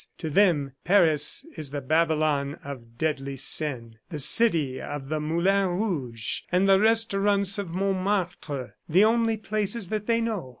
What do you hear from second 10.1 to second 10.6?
know.